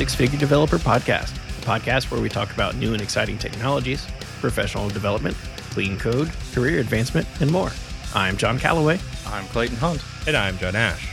[0.00, 4.06] Six Figure Developer Podcast, a podcast where we talk about new and exciting technologies,
[4.40, 5.36] professional development,
[5.70, 7.70] clean code, career advancement, and more.
[8.14, 8.98] I'm John Callaway.
[9.26, 10.02] I'm Clayton Hunt.
[10.26, 11.08] And I'm John Ash.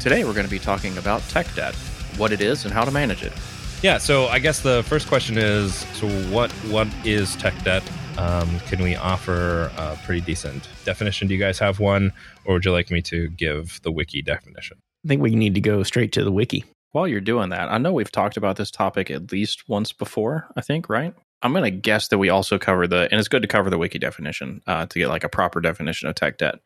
[0.00, 1.74] Today we're going to be talking about tech debt,
[2.16, 3.32] what it is, and how to manage it.
[3.82, 7.82] Yeah, so I guess the first question is so what what is tech debt?
[8.16, 11.28] Um, can we offer a pretty decent definition?
[11.28, 12.12] Do you guys have one,
[12.44, 14.78] or would you like me to give the wiki definition?
[15.04, 16.64] I think we need to go straight to the wiki.
[16.92, 20.46] While you're doing that, I know we've talked about this topic at least once before,
[20.56, 21.12] I think, right?
[21.44, 23.78] I'm going to guess that we also cover the, and it's good to cover the
[23.78, 26.56] wiki definition uh, to get like a proper definition of tech debt.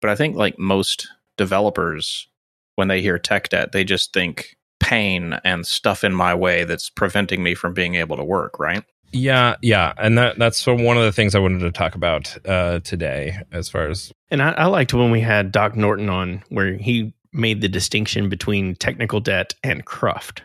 [0.00, 2.28] But I think like most developers,
[2.74, 6.90] when they hear tech debt, they just think pain and stuff in my way that's
[6.90, 8.84] preventing me from being able to work, right?
[9.12, 12.80] Yeah, yeah, and that that's one of the things I wanted to talk about uh,
[12.80, 16.74] today, as far as And I, I liked when we had Doc Norton on, where
[16.74, 20.42] he made the distinction between technical debt and cruft.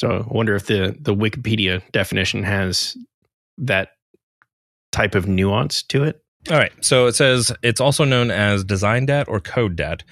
[0.00, 2.96] So I wonder if the, the Wikipedia definition has
[3.58, 3.90] that
[4.92, 6.22] type of nuance to it.
[6.50, 6.72] All right.
[6.80, 10.02] So it says it's also known as design debt or code debt,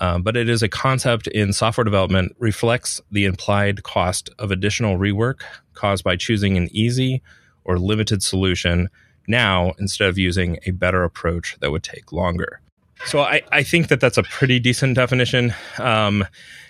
[0.00, 4.98] um, but it is a concept in software development reflects the implied cost of additional
[4.98, 5.42] rework
[5.74, 7.22] caused by choosing an easy
[7.62, 8.88] or limited solution
[9.28, 12.60] now instead of using a better approach that would take longer.
[13.06, 15.54] So I, I think that that's a pretty decent definition.
[15.78, 16.26] Um,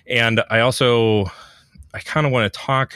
[0.07, 1.31] and I also
[1.95, 2.95] I kind of want to talk.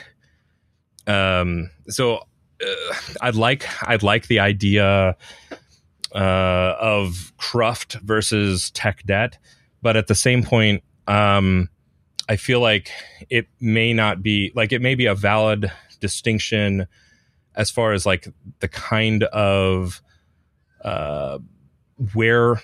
[1.07, 2.19] Um, so
[2.65, 5.17] uh, I'd like I'd like the idea
[6.15, 9.39] uh, of cruft versus tech debt,
[9.81, 11.69] but at the same point, um,
[12.29, 12.91] I feel like
[13.29, 16.87] it may not be like it may be a valid distinction
[17.55, 18.29] as far as like
[18.61, 20.01] the kind of
[20.85, 21.39] uh,
[22.15, 22.61] where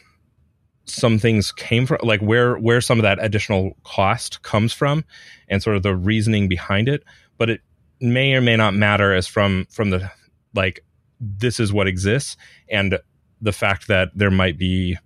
[0.89, 5.05] some things came from like where where some of that additional cost comes from
[5.49, 7.03] and sort of the reasoning behind it
[7.37, 7.61] but it
[8.01, 10.11] may or may not matter as from from the
[10.55, 10.85] like
[11.21, 12.37] this is what exists
[12.71, 12.99] and
[13.41, 14.97] the fact that there might be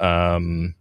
[0.00, 0.74] um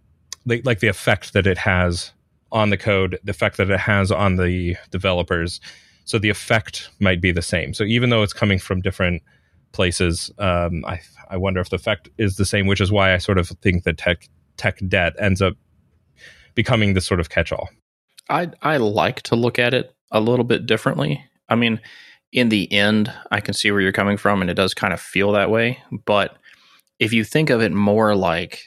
[0.45, 2.11] like, like the effect that it has
[2.51, 5.59] on the code the effect that it has on the developers.
[6.05, 7.73] So the effect might be the same.
[7.73, 9.23] So even though it's coming from different
[9.75, 13.17] places um i i wonder if the effect is the same which is why i
[13.17, 15.53] sort of think that tech tech debt ends up
[16.53, 17.69] becoming this sort of catch-all
[18.29, 21.23] I I like to look at it a little bit differently.
[21.49, 21.79] I mean,
[22.31, 24.99] in the end, I can see where you're coming from, and it does kind of
[24.99, 25.79] feel that way.
[26.05, 26.37] But
[26.99, 28.63] if you think of it more like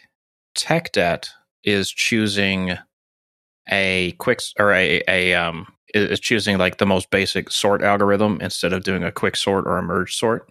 [0.55, 1.31] tech debt
[1.65, 2.77] is choosing
[3.71, 8.73] a quick or a a um is choosing like the most basic sort algorithm instead
[8.73, 10.49] of doing a quick sort or a merge sort.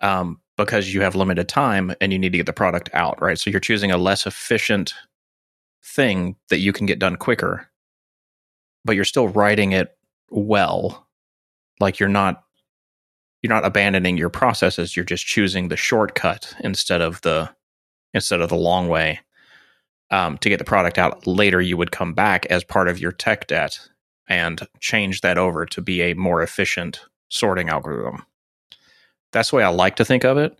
[0.00, 3.38] Um, because you have limited time and you need to get the product out, right?
[3.38, 4.92] So you're choosing a less efficient
[5.82, 7.70] thing that you can get done quicker
[8.84, 9.96] but you're still writing it
[10.30, 11.06] well.
[11.80, 12.44] Like you're not
[13.42, 17.50] you're not abandoning your processes you're just choosing the shortcut instead of the
[18.12, 19.20] instead of the long way
[20.10, 21.26] um, to get the product out.
[21.26, 23.78] Later you would come back as part of your tech debt
[24.28, 28.24] and change that over to be a more efficient sorting algorithm
[29.32, 30.58] that's the way i like to think of it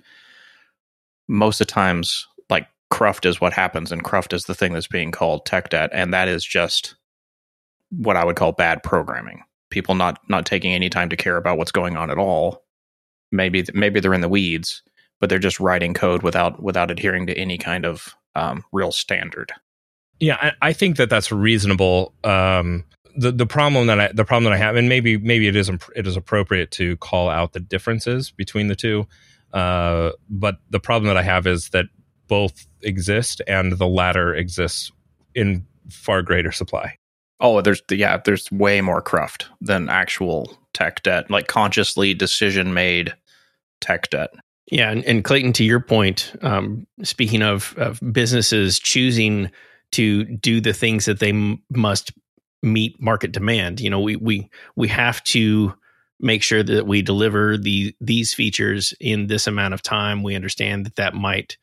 [1.29, 4.89] most of the times like cruft is what happens and cruft is the thing that's
[4.89, 6.97] being called tech debt and that is just
[7.91, 9.43] what I would call bad programming.
[9.71, 12.65] People not not taking any time to care about what's going on at all.
[13.31, 14.83] Maybe maybe they're in the weeds,
[15.21, 19.53] but they're just writing code without without adhering to any kind of um, real standard.
[20.19, 22.15] Yeah, I, I think that that's reasonable.
[22.25, 22.85] Um,
[23.17, 25.69] the the problem that I the problem that I have, and maybe maybe it is
[25.69, 29.07] imp- it is appropriate to call out the differences between the two.
[29.53, 31.87] Uh, but the problem that I have is that
[32.29, 34.93] both exist, and the latter exists
[35.35, 36.97] in far greater supply.
[37.41, 43.15] Oh, there's yeah, there's way more cruft than actual tech debt, like consciously decision made
[43.81, 44.31] tech debt.
[44.71, 49.51] Yeah, and, and Clayton, to your point, um, speaking of, of businesses choosing
[49.93, 52.13] to do the things that they m- must
[52.63, 55.75] meet market demand, you know, we we we have to
[56.21, 60.23] make sure that we deliver the these features in this amount of time.
[60.23, 61.57] We understand that that might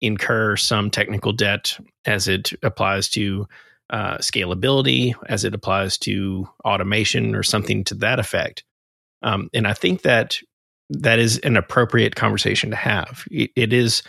[0.00, 3.46] incur some technical debt as it applies to
[3.90, 8.64] uh, scalability, as it applies to automation or something to that effect.
[9.22, 10.38] Um, and I think that
[10.90, 13.24] that is an appropriate conversation to have.
[13.30, 14.02] it, it is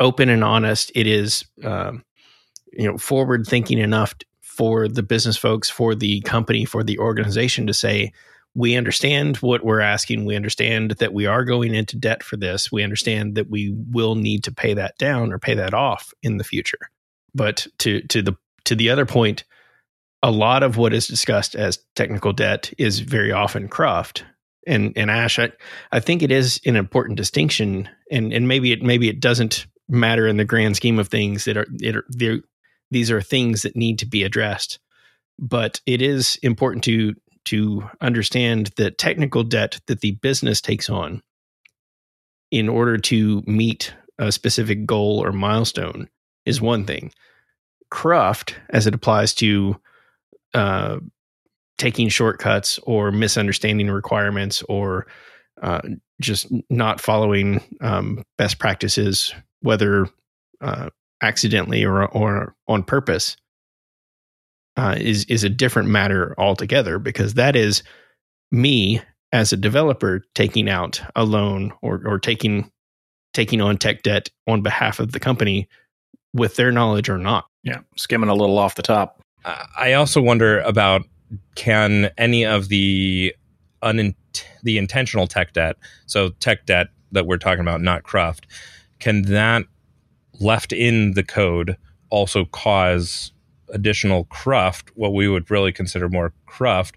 [0.00, 0.92] open and honest.
[0.94, 2.04] It is um,
[2.72, 4.14] you know forward thinking enough
[4.58, 8.12] for the business folks, for the company, for the organization to say,
[8.56, 10.24] we understand what we're asking.
[10.24, 12.72] We understand that we are going into debt for this.
[12.72, 16.38] We understand that we will need to pay that down or pay that off in
[16.38, 16.90] the future.
[17.32, 19.44] But to to the to the other point,
[20.24, 24.24] a lot of what is discussed as technical debt is very often cruft.
[24.66, 25.52] And and Ash, I,
[25.92, 30.26] I think it is an important distinction, and and maybe it maybe it doesn't matter
[30.26, 32.04] in the grand scheme of things that are, it are
[32.90, 34.78] these are things that need to be addressed.
[35.38, 37.14] But it is important to
[37.44, 41.22] to understand that technical debt that the business takes on
[42.50, 46.08] in order to meet a specific goal or milestone
[46.44, 47.12] is one thing.
[47.90, 49.80] Cruft, as it applies to
[50.52, 50.98] uh,
[51.78, 55.06] taking shortcuts or misunderstanding requirements or
[55.62, 55.80] uh,
[56.20, 60.06] just not following um, best practices, whether
[60.60, 60.90] uh,
[61.22, 63.36] accidentally or or on purpose,
[64.76, 67.82] uh, is is a different matter altogether because that is
[68.50, 69.00] me
[69.32, 72.70] as a developer taking out a loan or or taking
[73.34, 75.68] taking on tech debt on behalf of the company
[76.32, 77.46] with their knowledge or not.
[77.62, 79.20] Yeah, skimming a little off the top.
[79.76, 81.02] I also wonder about
[81.54, 83.34] can any of the
[83.82, 84.14] un-
[84.62, 85.76] the intentional tech debt,
[86.06, 88.46] so tech debt that we're talking about, not cruft,
[88.98, 89.64] can that
[90.40, 91.76] left in the code
[92.10, 93.32] also cause
[93.70, 96.96] additional cruft, what we would really consider more cruft,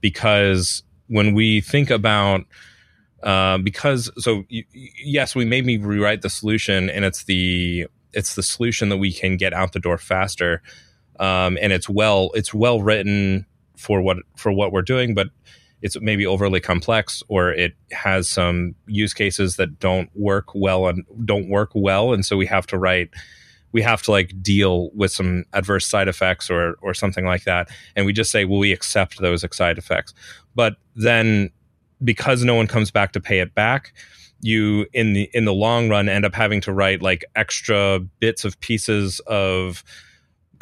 [0.00, 2.42] because when we think about
[3.22, 8.42] uh, because so y- yes, we maybe rewrite the solution, and it's the it's the
[8.42, 10.60] solution that we can get out the door faster,
[11.20, 13.46] um, and it's well it's well written
[13.76, 15.28] for what for what we're doing, but
[15.82, 21.04] it's maybe overly complex or it has some use cases that don't work well and
[21.24, 22.12] don't work well.
[22.12, 23.10] And so we have to write
[23.72, 27.68] we have to like deal with some adverse side effects or or something like that.
[27.96, 30.14] And we just say well we accept those side effects.
[30.54, 31.50] But then
[32.02, 33.92] because no one comes back to pay it back
[34.42, 38.44] you in the in the long run end up having to write like extra bits
[38.44, 39.84] of pieces of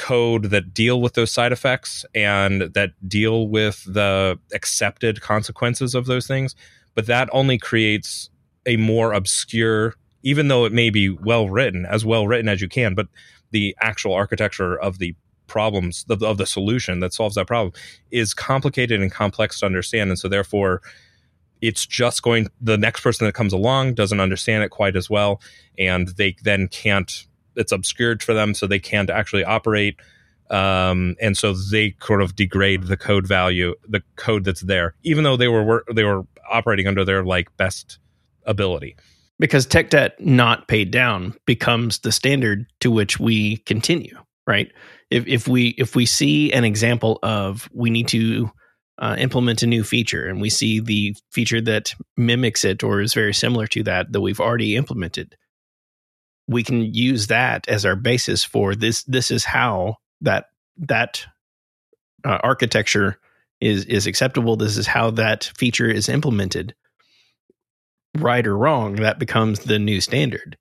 [0.01, 6.07] code that deal with those side effects and that deal with the accepted consequences of
[6.07, 6.57] those things.
[6.95, 8.31] But that only creates
[8.65, 12.69] a more obscure, even though it may be well written, as well written as you
[12.69, 13.09] can, but
[13.51, 15.15] the actual architecture of the
[15.47, 17.73] problems of, of the solution that solves that problem
[18.11, 20.09] is complicated and complex to understand.
[20.09, 20.81] And so therefore
[21.61, 25.43] it's just going the next person that comes along doesn't understand it quite as well
[25.79, 27.27] and they then can't
[27.61, 30.01] it's obscured for them, so they can't actually operate.
[30.51, 35.23] Um, and so they sort of degrade the code value, the code that's there, even
[35.23, 37.99] though they were they were operating under their like best
[38.45, 38.97] ability.
[39.39, 44.73] Because tech debt not paid down becomes the standard to which we continue, right?
[45.11, 48.51] If if we if we see an example of we need to
[48.99, 53.15] uh, implement a new feature and we see the feature that mimics it or is
[53.15, 55.37] very similar to that that we've already implemented
[56.51, 61.25] we can use that as our basis for this this is how that that
[62.25, 63.19] uh, architecture
[63.61, 64.57] is is acceptable.
[64.57, 66.75] This is how that feature is implemented.
[68.19, 70.59] Right or wrong that becomes the new standard.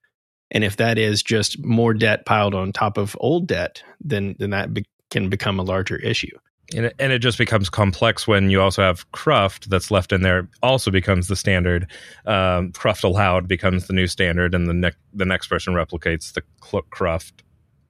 [0.51, 4.51] And if that is just more debt piled on top of old debt then then
[4.51, 6.37] that be- can become a larger issue
[6.75, 10.21] and it, and it just becomes complex when you also have cruft that's left in
[10.21, 11.87] there also becomes the standard
[12.25, 16.43] um, cruft allowed becomes the new standard and the, ne- the next person replicates the
[16.89, 17.43] cruft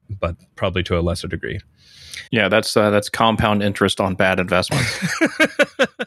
[0.10, 1.60] but probably to a lesser degree.
[2.32, 5.08] Yeah that's uh, that's compound interest on bad investments.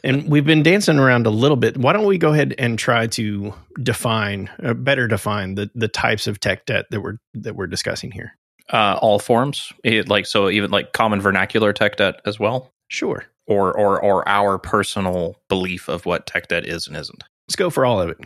[0.05, 1.77] And we've been dancing around a little bit.
[1.77, 6.27] Why don't we go ahead and try to define uh, better define the the types
[6.27, 8.37] of tech debt that we're that we're discussing here
[8.71, 12.73] uh, all forms, it, like so, even like common vernacular tech debt as well.
[12.89, 13.25] Sure.
[13.47, 17.25] Or or or our personal belief of what tech debt is and isn't.
[17.49, 18.19] Let's go for all of it.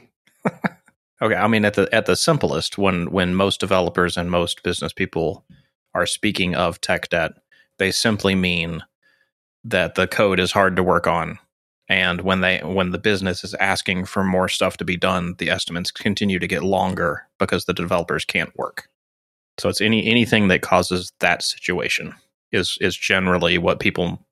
[1.23, 4.93] okay, I mean at the at the simplest, when when most developers and most business
[4.93, 5.45] people
[5.95, 7.33] are speaking of tech debt,
[7.79, 8.83] they simply mean
[9.65, 11.39] that the code is hard to work on
[11.89, 15.51] and when they when the business is asking for more stuff to be done the
[15.51, 18.89] estimates continue to get longer because the developers can't work
[19.59, 22.15] so it's any anything that causes that situation
[22.53, 24.25] is is generally what people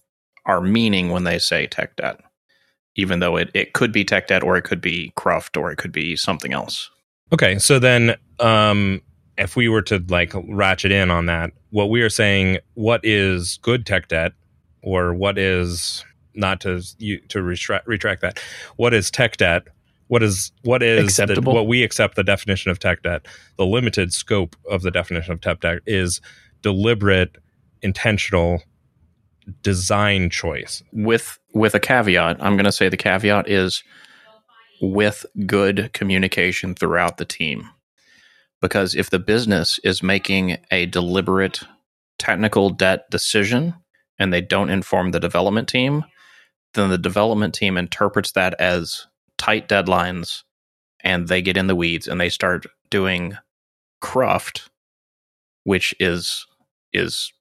[0.47, 2.21] are meaning when they say tech debt.
[2.97, 5.77] Even though it, it could be tech debt or it could be cruft or it
[5.77, 6.91] could be something else.
[7.33, 9.01] Okay, so then um
[9.37, 13.59] if we were to like ratchet in on that, what we are saying, what is
[13.63, 14.33] good tech debt,
[14.83, 16.05] or what is
[16.35, 18.39] not to you to retract, retract that,
[18.77, 19.65] what is tech debt?
[20.15, 23.27] What is what is the, what we accept the definition of tech debt
[23.59, 26.21] the limited scope of the definition of tech debt is
[26.63, 27.37] deliberate
[27.83, 28.63] intentional
[29.63, 30.85] design choice.
[30.93, 33.83] With with a caveat i'm going to say the caveat is
[34.81, 37.69] with good communication throughout the team.
[38.63, 41.63] Because if the business is making a deliberate
[42.21, 43.75] technical debt decision
[44.21, 46.05] and they don't inform the development team
[46.75, 49.09] then the development team interprets that as
[49.45, 50.43] tight deadlines
[51.03, 53.37] and they get in the weeds and they start doing
[54.01, 54.71] cruft
[55.65, 56.47] which is
[56.93, 57.33] is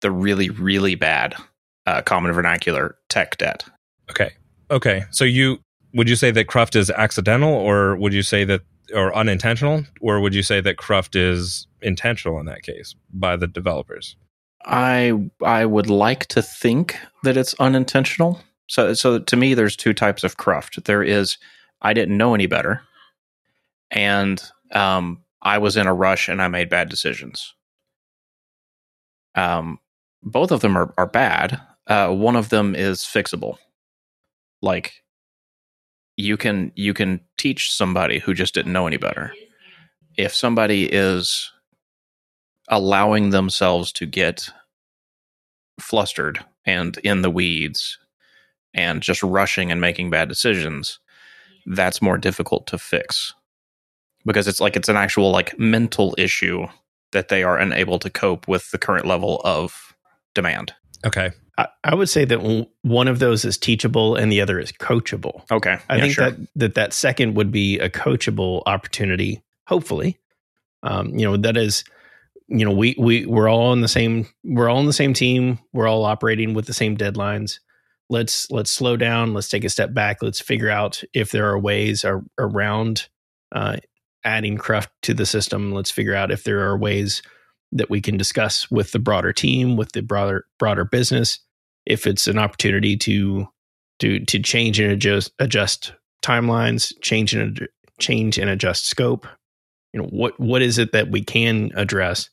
[0.00, 1.34] the really really bad
[1.86, 3.64] uh, common vernacular tech debt.
[4.10, 4.32] Okay.
[4.70, 5.04] Okay.
[5.10, 5.58] So you
[5.94, 8.62] would you say that cruft is accidental or would you say that
[8.94, 9.84] or unintentional?
[10.00, 14.16] Or would you say that cruft is intentional in that case by the developers?
[14.64, 18.40] I I would like to think that it's unintentional.
[18.70, 20.84] So so to me there's two types of cruft.
[20.84, 21.38] There is
[21.82, 22.82] I didn't know any better
[23.90, 24.40] and
[24.72, 27.52] um I was in a rush and I made bad decisions.
[29.34, 29.80] Um
[30.22, 31.60] both of them are are bad.
[31.88, 33.56] Uh one of them is fixable.
[34.62, 35.02] Like
[36.16, 39.34] you can you can teach somebody who just didn't know any better.
[40.16, 41.50] If somebody is
[42.68, 44.48] allowing themselves to get
[45.80, 47.98] flustered and in the weeds
[48.74, 51.00] and just rushing and making bad decisions,
[51.66, 53.34] that's more difficult to fix
[54.24, 56.66] because it's like it's an actual like mental issue
[57.12, 59.94] that they are unable to cope with the current level of
[60.34, 60.72] demand.
[61.04, 64.58] okay I, I would say that w- one of those is teachable and the other
[64.58, 65.42] is coachable.
[65.50, 65.78] Okay.
[65.90, 66.30] I yeah, think sure.
[66.30, 69.42] that, that that second would be a coachable opportunity.
[69.66, 70.18] Hopefully,
[70.82, 71.84] um, you know that is,
[72.48, 75.58] you know, we we we're all on the same we're all on the same team.
[75.72, 77.60] We're all operating with the same deadlines.
[78.10, 79.34] Let's let's slow down.
[79.34, 80.18] Let's take a step back.
[80.20, 83.08] Let's figure out if there are ways ar- around
[83.52, 83.76] uh,
[84.24, 85.72] adding cruft to the system.
[85.72, 87.22] Let's figure out if there are ways
[87.72, 91.38] that we can discuss with the broader team, with the broader broader business.
[91.86, 93.46] If it's an opportunity to
[94.00, 97.68] to to change and adjust adjust timelines, change and ad-
[98.00, 99.26] change and adjust scope.
[99.92, 102.28] You know what what is it that we can address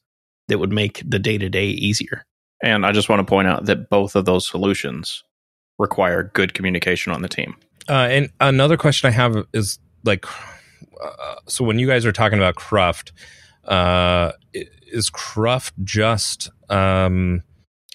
[0.48, 2.26] that would make the day to day easier?
[2.64, 5.24] and I just want to point out that both of those solutions
[5.78, 7.56] require good communication on the team.
[7.90, 10.26] Uh, and another question I have is like,
[11.02, 13.12] uh, so when you guys are talking about Cruft,
[13.66, 17.44] uh, is Cruft just um,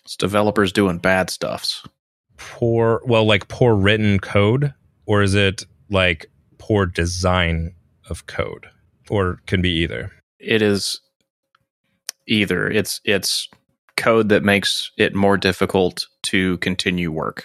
[0.04, 1.84] It's developers doing bad stuffs.
[2.36, 4.74] poor, well, like poor written code,
[5.06, 7.74] or is it like poor design
[8.08, 8.66] of code,
[9.10, 10.10] or can be either?
[10.38, 11.00] It is
[12.26, 13.48] either it's it's
[13.96, 17.44] code that makes it more difficult to continue work.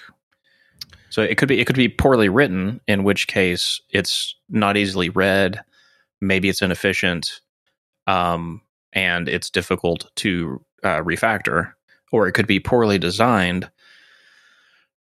[1.09, 5.09] So it could be it could be poorly written, in which case it's not easily
[5.09, 5.61] read.
[6.21, 7.41] Maybe it's inefficient,
[8.07, 8.61] um,
[8.93, 11.73] and it's difficult to uh, refactor.
[12.11, 13.69] Or it could be poorly designed,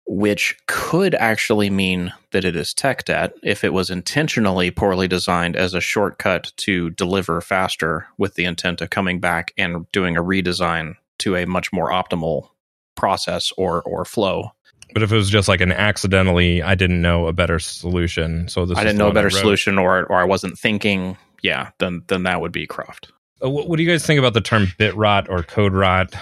[0.06, 5.58] which could actually mean that it is tech debt if it was intentionally poorly designed
[5.58, 10.24] as a shortcut to deliver faster with the intent of coming back and doing a
[10.24, 12.50] redesign to a much more optimal
[12.96, 14.52] process or or flow.
[14.98, 18.66] But if it was just like an accidentally, I didn't know a better solution, so
[18.66, 22.24] this I didn't know a better solution or or I wasn't thinking, yeah, then then
[22.24, 23.12] that would be Cruft.
[23.44, 26.16] Uh, what, what do you guys think about the term bit rot or code rot,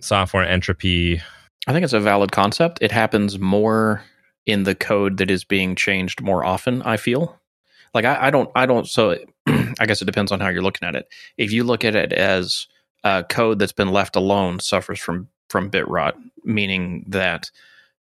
[0.00, 1.20] software entropy?
[1.66, 2.78] I think it's a valid concept.
[2.80, 4.02] It happens more
[4.46, 7.38] in the code that is being changed more often, I feel.
[7.92, 10.88] Like I, I don't I don't so I guess it depends on how you're looking
[10.88, 11.08] at it.
[11.36, 12.68] If you look at it as
[13.04, 17.50] uh, code that's been left alone suffers from from bit rot, meaning that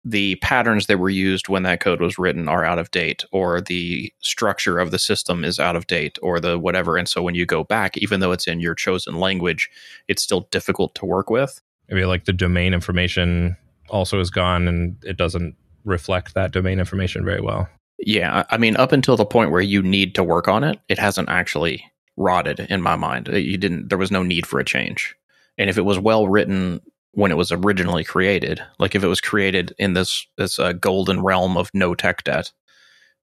[0.04, 3.62] the patterns that were used when that code was written are out of date, or
[3.62, 6.98] the structure of the system is out of date, or the whatever.
[6.98, 9.70] And so when you go back, even though it's in your chosen language,
[10.08, 11.62] it's still difficult to work with.
[11.90, 13.58] Maybe like the domain information
[13.90, 17.68] also is gone and it doesn't reflect that domain information very well.
[18.00, 20.98] Yeah, I mean, up until the point where you need to work on it, it
[20.98, 21.86] hasn't actually
[22.18, 23.28] rotted in my mind.
[23.28, 23.90] You didn't.
[23.90, 25.16] There was no need for a change,
[25.58, 26.82] and if it was well written
[27.14, 31.22] when it was originally created, like if it was created in this this uh, golden
[31.22, 32.52] realm of no tech debt,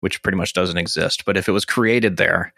[0.01, 2.53] which pretty much doesn't exist, but if it was created there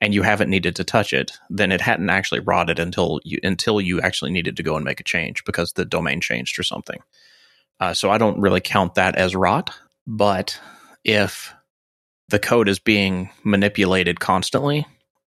[0.00, 3.80] and you haven't needed to touch it, then it hadn't actually rotted until you until
[3.80, 7.00] you actually needed to go and make a change because the domain changed or something.
[7.80, 9.70] Uh, so I don't really count that as rot,
[10.06, 10.60] but
[11.04, 11.54] if
[12.28, 14.86] the code is being manipulated constantly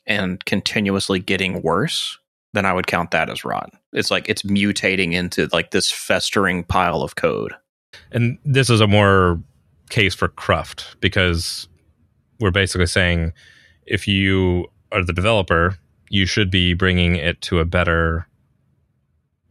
[0.07, 2.19] and continuously getting worse,
[2.55, 3.71] then I would count that as rot.
[3.93, 7.53] It's like it's mutating into like this festering pile of code.
[8.13, 9.41] And this is a more
[9.91, 11.69] case for Cruft because
[12.41, 13.33] we're basically saying
[13.87, 15.77] if you are the developer,
[16.09, 18.27] you should be bringing it to a better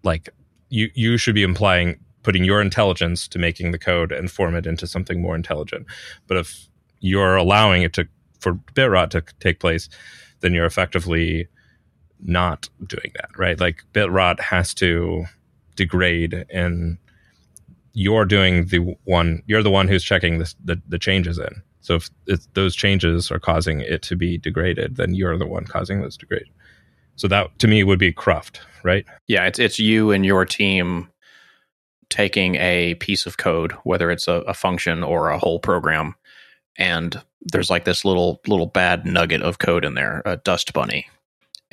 [0.04, 0.30] like
[0.70, 4.66] you you should be implying putting your intelligence to making the code and form it
[4.66, 5.86] into something more intelligent.
[6.28, 6.70] But if
[7.02, 8.08] you're allowing it to
[8.40, 9.90] for bit rot to take place,
[10.40, 11.48] then you're effectively
[12.22, 13.60] not doing that, right?
[13.60, 15.26] Like bit rot has to
[15.76, 16.98] degrade and
[17.94, 21.62] you're doing the one you're the one who's checking this, the, the changes in.
[21.82, 25.66] So if, if those changes are causing it to be degraded then you're the one
[25.66, 26.50] causing those degrade.
[27.16, 29.06] So that to me would be cruft right?
[29.28, 31.10] Yeah it's it's you and your team
[32.10, 36.16] taking a piece of code whether it's a, a function or a whole program
[36.78, 41.08] and there's like this little little bad nugget of code in there a dust bunny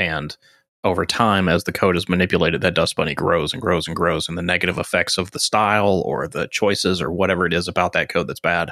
[0.00, 0.37] and
[0.83, 4.28] over time, as the code is manipulated, that dust bunny grows and grows and grows,
[4.28, 7.92] and the negative effects of the style or the choices or whatever it is about
[7.92, 8.71] that code that's bad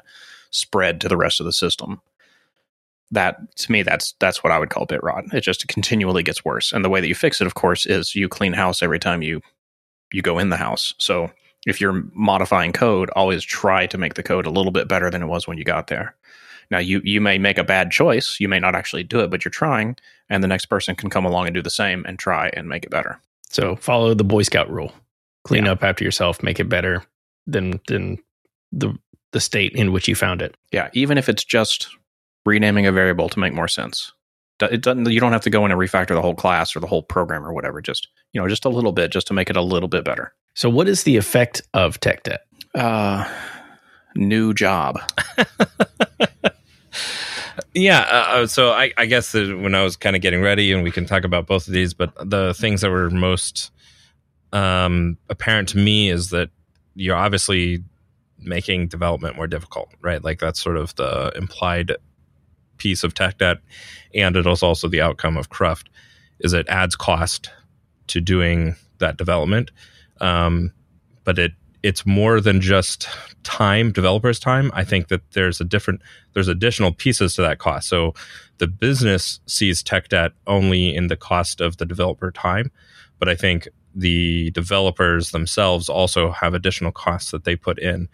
[0.50, 2.00] spread to the rest of the system.
[3.10, 5.24] That to me, that's that's what I would call bit rot.
[5.34, 8.14] It just continually gets worse, and the way that you fix it, of course, is
[8.14, 9.42] you clean house every time you
[10.10, 10.94] you go in the house.
[10.96, 11.30] So
[11.66, 15.22] if you're modifying code, always try to make the code a little bit better than
[15.22, 16.14] it was when you got there.
[16.70, 19.44] Now you you may make a bad choice, you may not actually do it, but
[19.44, 19.96] you're trying,
[20.28, 22.84] and the next person can come along and do the same and try and make
[22.84, 23.20] it better.
[23.48, 24.92] So follow the Boy Scout rule.
[25.44, 25.72] Clean yeah.
[25.72, 27.04] up after yourself, make it better
[27.46, 28.18] than than
[28.72, 28.96] the
[29.32, 30.56] the state in which you found it.
[30.72, 31.88] Yeah, even if it's just
[32.44, 34.12] renaming a variable to make more sense.
[34.60, 36.86] It doesn't you don't have to go in and refactor the whole class or the
[36.86, 39.56] whole program or whatever, just you know, just a little bit just to make it
[39.56, 40.34] a little bit better.
[40.58, 42.40] So what is the effect of tech debt?
[42.74, 43.32] Uh
[44.16, 44.98] new job.
[47.74, 48.00] yeah.
[48.00, 50.90] Uh, uh, so I, I guess when I was kind of getting ready, and we
[50.90, 53.70] can talk about both of these, but the things that were most
[54.52, 56.50] um, apparent to me is that
[56.96, 57.84] you're obviously
[58.40, 60.24] making development more difficult, right?
[60.24, 61.92] Like that's sort of the implied
[62.78, 63.58] piece of tech debt,
[64.12, 65.88] and it is also the outcome of Cruft
[66.40, 67.48] is it adds cost
[68.08, 69.70] to doing that development,
[70.20, 70.72] um,
[71.24, 71.52] but it
[71.82, 73.08] it's more than just
[73.44, 74.70] time, developers' time.
[74.74, 76.02] I think that there's a different,
[76.32, 77.88] there's additional pieces to that cost.
[77.88, 78.14] So
[78.58, 82.70] the business sees tech debt only in the cost of the developer time,
[83.18, 88.08] but I think the developers themselves also have additional costs that they put in,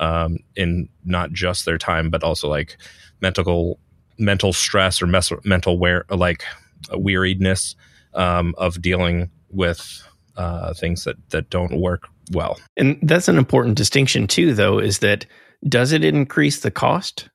[0.00, 2.78] um, in not just their time, but also like
[3.20, 3.78] mental
[4.18, 6.44] mental stress or mes- mental wear, like
[6.90, 7.74] weariedness
[8.14, 10.02] um, of dealing with
[10.40, 12.58] uh, things that that don't work well.
[12.76, 15.26] And that's an important distinction too, though, is that
[15.68, 17.28] does it increase the cost?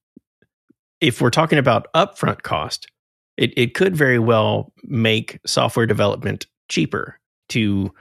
[1.02, 2.88] If we're talking about upfront cost,
[3.38, 7.92] it, it could very well make software development cheaper to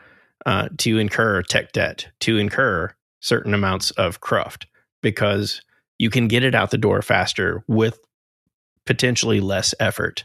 [0.46, 4.66] uh, to incur tech debt, to incur certain amounts of cruft,
[5.02, 5.60] because
[5.98, 7.98] you can get it out the door faster with
[8.86, 10.24] potentially less effort.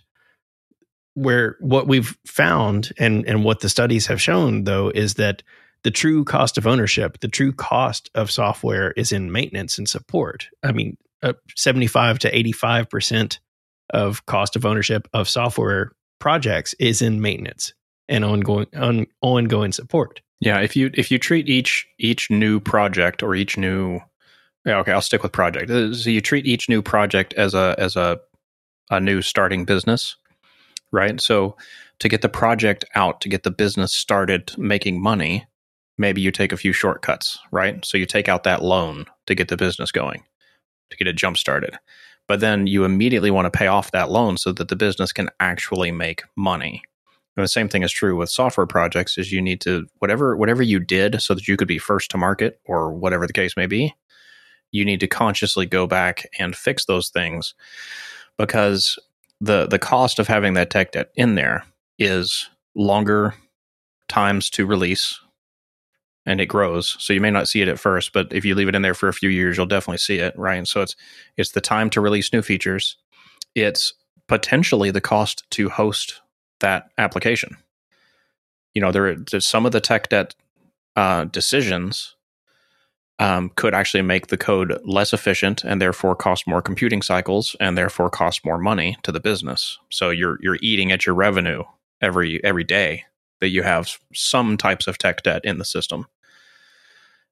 [1.19, 5.43] Where what we've found and and what the studies have shown though is that
[5.83, 10.47] the true cost of ownership, the true cost of software is in maintenance and support.
[10.63, 13.39] I mean, uh, 75 to 85%
[13.91, 17.73] of cost of ownership of software projects is in maintenance
[18.07, 20.21] and ongoing on, ongoing support.
[20.39, 23.99] Yeah, if you if you treat each each new project or each new
[24.65, 25.69] yeah, okay, I'll stick with project.
[25.69, 28.19] Uh, so you treat each new project as a as a
[28.89, 30.15] a new starting business,
[30.91, 31.19] right?
[31.19, 31.55] So
[31.99, 35.45] to get the project out, to get the business started making money,
[35.97, 37.83] maybe you take a few shortcuts, right?
[37.85, 40.23] So you take out that loan to get the business going,
[40.89, 41.77] to get it jump started.
[42.27, 45.29] But then you immediately want to pay off that loan so that the business can
[45.39, 46.83] actually make money.
[47.35, 50.61] And the same thing is true with software projects is you need to whatever whatever
[50.61, 53.65] you did so that you could be first to market or whatever the case may
[53.65, 53.95] be,
[54.71, 57.55] you need to consciously go back and fix those things
[58.37, 58.99] because
[59.41, 61.65] the the cost of having that tech debt in there
[61.97, 63.35] is longer
[64.07, 65.19] times to release
[66.25, 66.95] and it grows.
[66.99, 68.93] So you may not see it at first, but if you leave it in there
[68.93, 70.57] for a few years, you'll definitely see it, right?
[70.57, 70.95] And so it's
[71.37, 72.97] it's the time to release new features.
[73.55, 73.93] It's
[74.27, 76.21] potentially the cost to host
[76.59, 77.57] that application.
[78.73, 80.35] You know, there are some of the tech debt
[80.95, 82.15] uh, decisions
[83.19, 87.77] um, could actually make the code less efficient and therefore cost more computing cycles and
[87.77, 89.77] therefore cost more money to the business.
[89.89, 91.63] So you're you're eating at your revenue
[92.01, 93.03] every every day
[93.41, 96.07] that you have some types of tech debt in the system.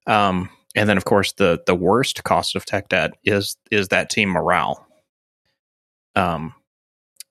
[0.05, 4.09] Um, and then, of course, the the worst cost of tech debt is is that
[4.09, 4.85] team morale.
[6.15, 6.53] Um,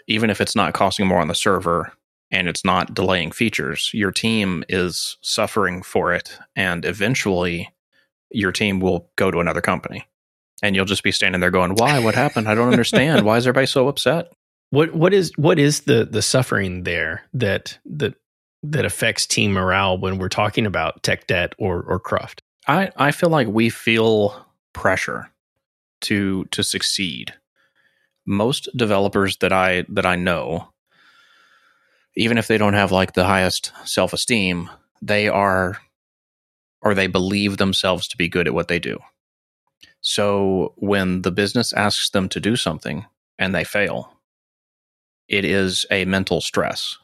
[0.09, 1.93] even if it's not costing more on the server
[2.31, 7.71] and it's not delaying features, your team is suffering for it, and eventually,
[8.31, 10.05] your team will go to another company.
[10.63, 11.99] and you'll just be standing there going, "Why?
[11.99, 12.49] What happened?
[12.49, 13.27] I don't understand.
[13.27, 14.33] Why is everybody so upset?"
[14.71, 18.15] What what is what is the the suffering there that that
[18.63, 22.43] that affects team morale when we're talking about tech debt or or cruft?
[22.67, 25.31] I I feel like we feel pressure
[26.03, 27.35] to to succeed.
[28.27, 30.73] Most developers that I that I know,
[32.17, 34.71] even if they don't have like the highest self esteem,
[35.03, 35.79] they are
[36.87, 38.97] or they believe themselves to be good at what they do.
[40.03, 43.07] So when the business asks them to do something
[43.41, 44.13] and they fail,
[45.27, 46.97] it is a mental stress.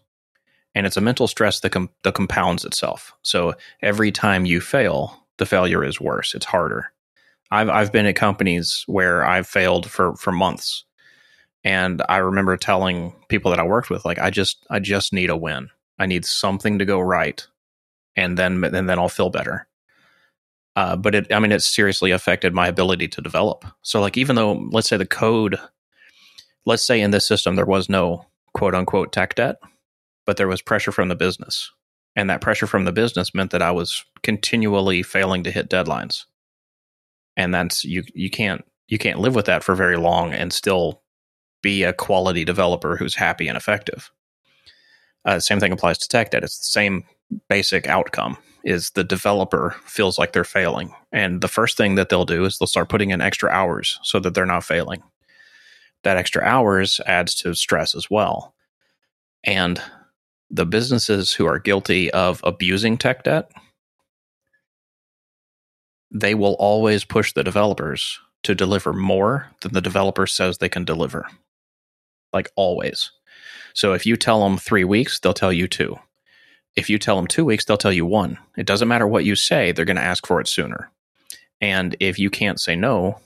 [0.72, 3.12] And it's a mental stress that, com- that compounds itself.
[3.22, 6.32] So every time you fail, the failure is worse.
[6.32, 6.92] It's harder.
[7.50, 10.84] I've I've been at companies where I've failed for for months,
[11.64, 15.30] and I remember telling people that I worked with, like, I just I just need
[15.30, 15.70] a win.
[15.98, 17.44] I need something to go right,
[18.14, 19.66] and then and then I'll feel better.
[20.74, 23.64] Uh, but it, I mean, it seriously affected my ability to develop.
[23.82, 25.58] So, like, even though, let's say, the code,
[26.64, 29.56] let's say in this system there was no quote unquote tech debt,
[30.24, 31.70] but there was pressure from the business,
[32.16, 36.24] and that pressure from the business meant that I was continually failing to hit deadlines
[37.36, 41.02] and that's you you can't you can't live with that for very long and still
[41.62, 44.10] be a quality developer who's happy and effective.
[45.24, 46.42] Uh, same thing applies to tech debt.
[46.42, 47.04] It's the same
[47.48, 50.94] basic outcome is the developer feels like they're failing.
[51.10, 54.20] And the first thing that they'll do is they'll start putting in extra hours so
[54.20, 55.02] that they're not failing.
[56.04, 58.54] That extra hours adds to stress as well.
[59.44, 59.80] And
[60.50, 63.50] the businesses who are guilty of abusing tech debt
[66.12, 70.84] they will always push the developers to deliver more than the developer says they can
[70.84, 71.26] deliver.
[72.32, 73.10] Like always.
[73.74, 75.98] So if you tell them three weeks, they'll tell you two.
[76.76, 78.38] If you tell them two weeks, they'll tell you one.
[78.56, 80.90] It doesn't matter what you say, they're going to ask for it sooner.
[81.60, 83.18] And if you can't say no,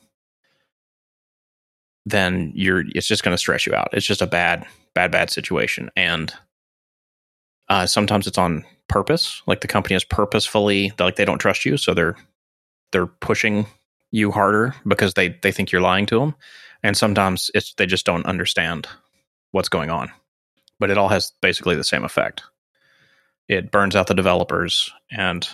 [2.05, 3.89] then you're it's just going to stress you out.
[3.93, 5.91] It's just a bad, bad, bad situation.
[5.97, 6.33] And
[7.69, 9.43] uh, sometimes it's on purpose.
[9.47, 12.17] Like the company is purposefully like they don't trust you, so they're
[12.93, 13.67] they're pushing
[14.13, 16.35] you harder because they they think you're lying to them,
[16.83, 18.87] and sometimes it's they just don't understand
[19.51, 20.11] what's going on.
[20.79, 22.43] But it all has basically the same effect.
[23.49, 25.49] It burns out the developers, and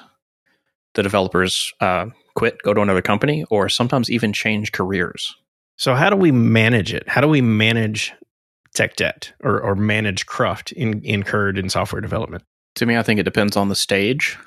[0.95, 5.35] the developers uh, quit, go to another company, or sometimes even change careers.
[5.77, 7.09] So, how do we manage it?
[7.09, 8.13] How do we manage
[8.75, 12.45] tech debt or, or manage cruft in, incurred in software development?
[12.77, 14.39] To me, I think it depends on the stage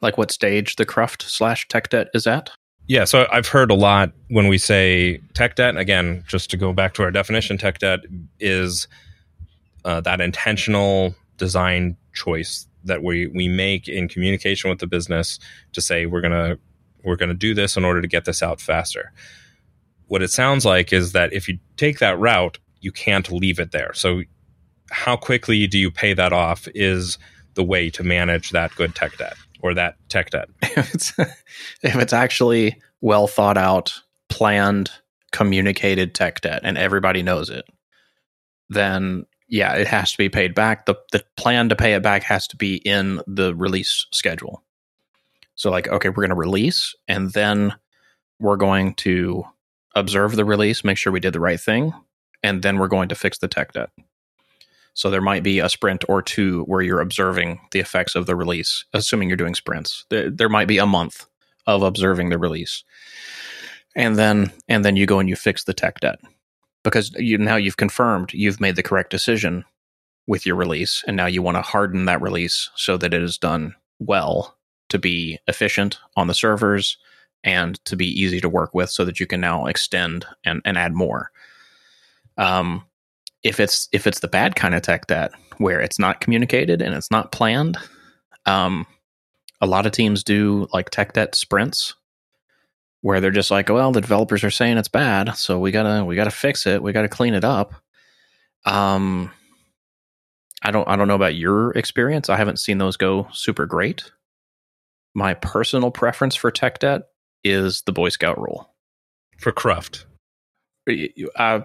[0.00, 2.50] like what stage the cruft slash tech debt is at?
[2.86, 5.76] Yeah, so I've heard a lot when we say tech debt.
[5.76, 8.00] Again, just to go back to our definition, tech debt
[8.40, 8.88] is
[9.84, 15.38] uh, that intentional design choice that we we make in communication with the business
[15.72, 16.58] to say we're gonna
[17.04, 19.12] we're gonna do this in order to get this out faster.
[20.06, 23.72] What it sounds like is that if you take that route, you can't leave it
[23.72, 23.92] there.
[23.94, 24.22] So,
[24.90, 27.18] how quickly do you pay that off is
[27.54, 30.48] the way to manage that good tech debt or that tech debt?
[30.62, 33.92] if it's if it's actually well thought out,
[34.28, 34.90] planned,
[35.32, 37.64] communicated tech debt, and everybody knows it,
[38.70, 40.86] then yeah, it has to be paid back.
[40.86, 44.62] the The plan to pay it back has to be in the release schedule.
[45.54, 47.74] So, like, okay, we're going to release, and then
[48.38, 49.44] we're going to
[49.94, 51.92] observe the release, make sure we did the right thing,
[52.42, 53.90] and then we're going to fix the tech debt.
[54.94, 58.34] So there might be a sprint or two where you're observing the effects of the
[58.34, 60.04] release, assuming you're doing sprints.
[60.10, 61.26] There, there might be a month
[61.66, 62.82] of observing the release.
[63.94, 66.18] And then and then you go and you fix the tech debt.
[66.84, 69.64] Because you now you've confirmed you've made the correct decision
[70.26, 73.38] with your release and now you want to harden that release so that it is
[73.38, 74.56] done well
[74.90, 76.98] to be efficient on the servers
[77.44, 80.76] and to be easy to work with so that you can now extend and, and
[80.76, 81.30] add more.
[82.36, 82.84] Um,
[83.42, 86.94] if it's if it's the bad kind of tech debt where it's not communicated and
[86.94, 87.76] it's not planned,
[88.46, 88.86] um,
[89.60, 91.94] a lot of teams do like tech debt sprints
[93.00, 96.16] where they're just like, well, the developers are saying it's bad, so we gotta we
[96.16, 97.74] gotta fix it, we gotta clean it up.
[98.64, 99.30] Um,
[100.62, 102.28] I don't I don't know about your experience.
[102.28, 104.10] I haven't seen those go super great.
[105.14, 107.02] My personal preference for tech debt
[107.44, 108.74] is the Boy Scout rule
[109.38, 110.06] for Cruft.
[111.36, 111.60] Uh,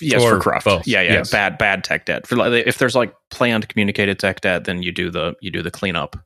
[0.00, 0.64] Yes, or for cruft.
[0.64, 0.86] Both.
[0.86, 1.12] Yeah, yeah.
[1.14, 1.30] Yes.
[1.30, 2.26] Bad, bad tech debt.
[2.26, 5.70] For if there's like planned communicated tech debt, then you do the you do the
[5.70, 6.16] cleanup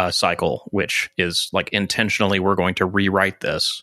[0.00, 3.82] uh, cycle, which is like intentionally we're going to rewrite this.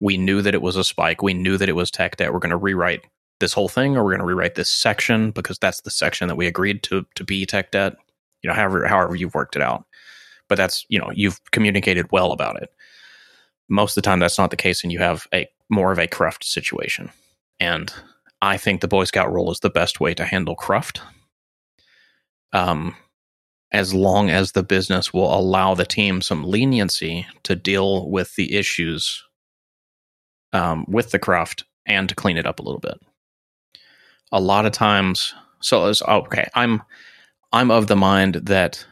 [0.00, 1.22] We knew that it was a spike.
[1.22, 2.32] We knew that it was tech debt.
[2.32, 3.02] We're going to rewrite
[3.40, 6.36] this whole thing, or we're going to rewrite this section because that's the section that
[6.36, 7.94] we agreed to to be tech debt.
[8.42, 9.84] You know, however however you've worked it out,
[10.48, 12.70] but that's you know you've communicated well about it
[13.68, 16.06] Most of the time, that's not the case, and you have a more of a
[16.06, 17.10] cruft situation.
[17.58, 17.92] And
[18.42, 21.02] I think the Boy Scout rule is the best way to handle cruft.
[22.52, 22.94] Um,
[23.72, 28.54] as long as the business will allow the team some leniency to deal with the
[28.54, 29.24] issues
[30.52, 33.00] um, with the cruft and to clean it up a little bit.
[34.30, 36.82] A lot of times, so as okay, I'm
[37.52, 38.84] I'm of the mind that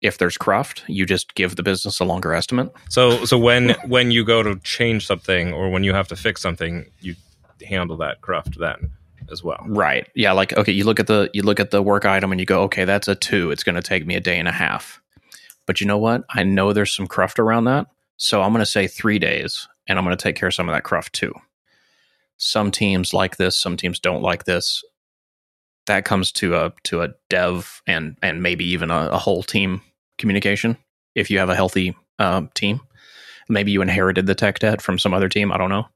[0.00, 2.70] if there's cruft, you just give the business a longer estimate.
[2.90, 6.40] So so when when you go to change something or when you have to fix
[6.40, 7.16] something, you
[7.66, 8.90] handle that cruft then
[9.30, 9.62] as well.
[9.66, 10.08] Right.
[10.14, 12.46] Yeah, like okay, you look at the you look at the work item and you
[12.46, 13.50] go, okay, that's a 2.
[13.50, 15.00] It's going to take me a day and a half.
[15.66, 16.24] But you know what?
[16.30, 17.86] I know there's some cruft around that.
[18.16, 20.68] So I'm going to say 3 days and I'm going to take care of some
[20.68, 21.32] of that cruft too.
[22.36, 24.84] Some teams like this, some teams don't like this.
[25.86, 29.80] That comes to a to a dev and and maybe even a, a whole team
[30.18, 30.76] communication.
[31.14, 32.80] If you have a healthy uh, team,
[33.48, 35.50] maybe you inherited the tech debt from some other team.
[35.50, 35.86] I don't know.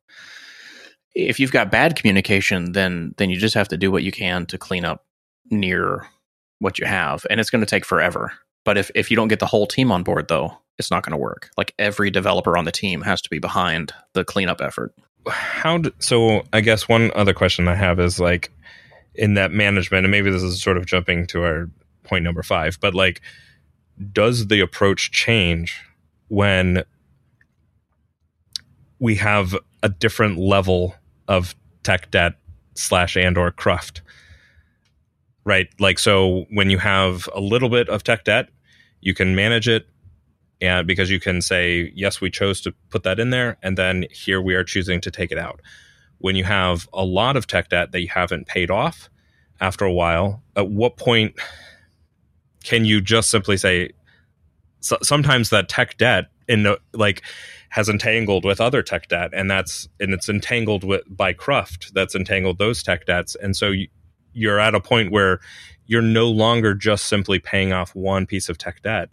[1.14, 4.46] If you've got bad communication, then then you just have to do what you can
[4.46, 5.04] to clean up
[5.50, 6.06] near
[6.58, 8.32] what you have, and it's going to take forever.
[8.64, 11.12] But if if you don't get the whole team on board, though, it's not going
[11.12, 11.50] to work.
[11.56, 14.94] Like every developer on the team has to be behind the cleanup effort.
[15.28, 16.44] How do, so?
[16.52, 18.50] I guess one other question I have is like
[19.14, 21.70] in that management, and maybe this is sort of jumping to our
[22.04, 23.20] point number five, but like,
[24.12, 25.80] does the approach change
[26.28, 26.84] when
[28.98, 30.94] we have a different level
[31.32, 32.34] of tech debt
[32.74, 34.02] slash and or cruft?
[35.44, 38.48] Right, like so when you have a little bit of tech debt,
[39.00, 39.86] you can manage it
[40.62, 44.06] and because you can say yes we chose to put that in there and then
[44.10, 45.60] here we are choosing to take it out
[46.18, 49.10] when you have a lot of tech debt that you haven't paid off
[49.60, 51.34] after a while at what point
[52.64, 53.90] can you just simply say
[54.80, 57.22] so, sometimes that tech debt in like
[57.72, 62.14] has entangled with other tech debt and that's and it's entangled with by cruft that's
[62.14, 63.88] entangled those tech debts and so you,
[64.34, 65.40] you're at a point where
[65.86, 69.08] you're no longer just simply paying off one piece of tech debt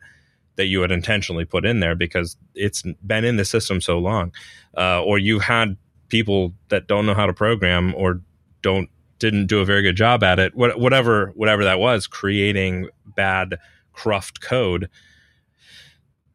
[0.55, 4.31] that you had intentionally put in there because it's been in the system so long,
[4.77, 5.77] uh, or you had
[6.09, 8.21] people that don't know how to program or
[8.61, 10.53] don't didn't do a very good job at it.
[10.55, 13.57] whatever whatever that was, creating bad
[13.93, 14.89] cruft code.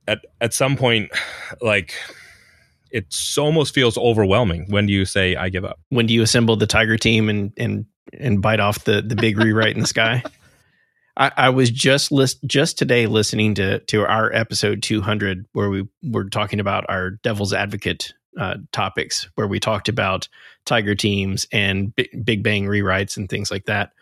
[0.06, 1.10] At at some point,
[1.60, 1.94] like
[2.90, 4.66] it almost feels overwhelming.
[4.68, 5.80] When do you say I give up?
[5.88, 7.86] When do you assemble the tiger team and and
[8.18, 10.22] and bite off the the big rewrite in the sky?
[11.16, 15.86] I, I, was just list just today listening to to our episode 200 where we
[16.02, 20.28] were talking about our devil's advocate uh, topics where we talked about
[20.64, 23.92] tiger teams and big, big bang rewrites and things like that.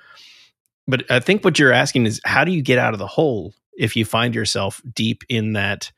[0.87, 3.53] But I think what you're asking is how do you get out of the hole
[3.77, 5.93] if you find yourself deep in that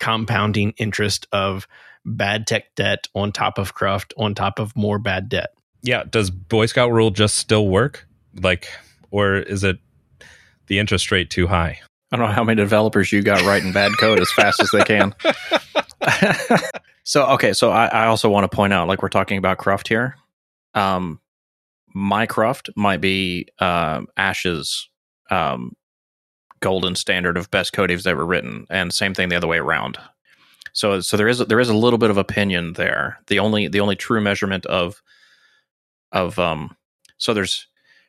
[0.00, 1.66] compounding interest of
[2.04, 5.50] bad tech debt on top of cruft on top of more bad debt?
[5.82, 8.06] Yeah, does Boy Scout rule just still work?
[8.40, 8.68] Like
[9.10, 9.78] or is it
[10.68, 11.80] the interest rate too high.
[12.12, 14.84] I don't know how many developers you got writing bad code as fast as they
[14.84, 15.14] can.
[17.02, 19.88] so okay, so I, I, also want to point out, like we're talking about cruft
[19.88, 20.16] here.
[20.74, 21.20] Um,
[21.92, 24.88] my cruft might be uh, Ash's
[25.30, 25.72] um,
[26.60, 29.98] golden standard of best code he's ever written, and same thing the other way around.
[30.72, 33.18] So, so there is there is a little bit of opinion there.
[33.26, 35.02] The only the only true measurement of
[36.12, 36.76] of um,
[37.18, 37.66] so there's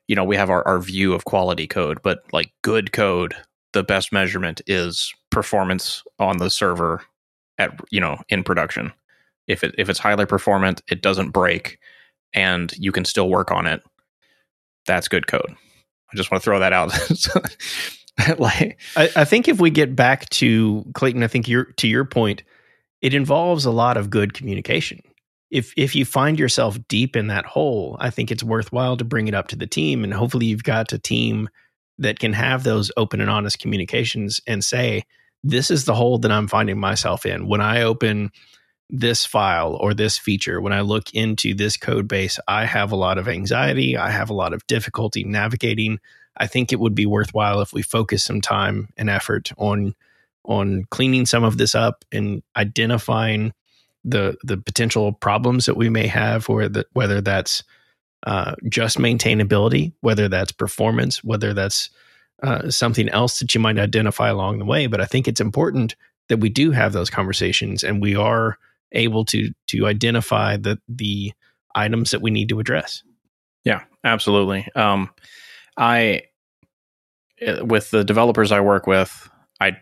[0.08, 3.36] you know we have our, our view of quality code but like good code
[3.74, 7.02] the best measurement is performance on the server
[7.58, 8.92] at you know in production
[9.48, 11.80] if it if it's highly performant it doesn't break
[12.34, 13.82] and you can still work on it
[14.86, 15.56] that's good code
[16.12, 16.92] i just want to throw that out
[18.38, 22.06] like I, I think if we get back to clayton i think you're to your
[22.06, 22.44] point
[23.02, 25.02] it involves a lot of good communication
[25.52, 29.28] if if you find yourself deep in that hole, I think it's worthwhile to bring
[29.28, 31.50] it up to the team, and hopefully you've got a team
[31.98, 35.04] that can have those open and honest communications and say,
[35.44, 38.32] "This is the hole that I'm finding myself in when I open."
[38.92, 42.96] this file or this feature, when I look into this code base, I have a
[42.96, 43.96] lot of anxiety.
[43.96, 46.00] I have a lot of difficulty navigating.
[46.38, 49.96] I think it would be worthwhile if we focus some time and effort on
[50.46, 53.54] on cleaning some of this up and identifying
[54.04, 57.64] the the potential problems that we may have, or that whether that's
[58.26, 61.90] uh, just maintainability, whether that's performance, whether that's
[62.44, 64.88] uh, something else that you might identify along the way.
[64.88, 65.96] But I think it's important
[66.30, 68.58] that we do have those conversations and we are
[68.92, 71.34] able to to identify the the
[71.76, 73.04] items that we need to address.
[73.64, 74.68] Yeah, absolutely.
[74.76, 75.10] Um,
[75.80, 76.24] I
[77.46, 79.78] uh, with the developers I work with, I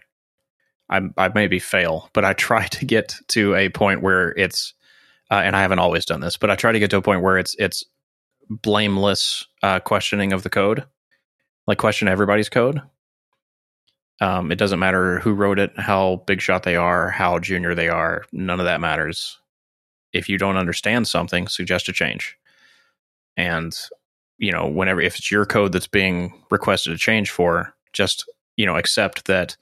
[0.90, 4.74] I, I maybe fail, but I try to get to a point where it's,
[5.30, 7.24] uh, and I haven't always done this, but I try to get to a point
[7.24, 7.84] where it's it's
[8.50, 10.86] blameless uh, questioning of the code,
[11.66, 12.82] like question everybody's code.
[14.22, 17.90] Um, it doesn't matter who wrote it, how big shot they are, how junior they
[17.90, 18.24] are.
[18.32, 19.40] None of that matters.
[20.14, 22.36] If you don't understand something, suggest a change.
[23.36, 23.78] And
[24.38, 28.66] you know, whenever if it's your code that's being requested a change for, just you
[28.66, 29.58] know, accept that.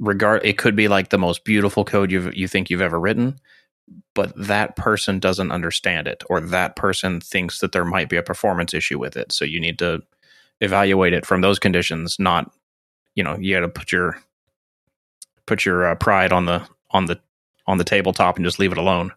[0.00, 3.38] Regard, it could be like the most beautiful code you you think you've ever written,
[4.16, 8.22] but that person doesn't understand it, or that person thinks that there might be a
[8.22, 9.30] performance issue with it.
[9.30, 10.02] So you need to
[10.60, 12.50] evaluate it from those conditions, not
[13.14, 14.20] you know you got to put your
[15.46, 17.20] put your uh, pride on the on the
[17.66, 19.12] on the tabletop and just leave it alone.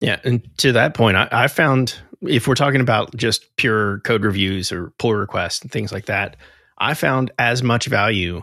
[0.00, 4.24] Yeah, and to that point, I, I found if we're talking about just pure code
[4.24, 6.36] reviews or pull requests and things like that,
[6.78, 8.42] I found as much value